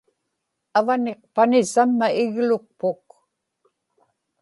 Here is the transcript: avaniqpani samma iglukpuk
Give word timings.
avaniqpani 0.77 1.59
samma 1.73 2.07
iglukpuk 2.23 3.05